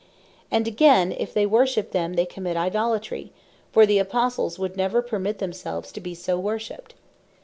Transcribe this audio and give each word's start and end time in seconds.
And 0.49 0.67
again, 0.67 1.11
if 1.11 1.31
they 1.31 1.45
worship 1.45 1.91
them, 1.91 2.13
they 2.13 2.25
commit 2.25 2.57
Idolatry; 2.57 3.31
for 3.71 3.85
the 3.85 3.99
Apostles 3.99 4.57
would 4.57 4.75
never 4.75 4.99
permit 5.03 5.37
themselves 5.37 5.91
to 5.91 6.01
be 6.01 6.15
so 6.15 6.39
worshipped. 6.39 6.95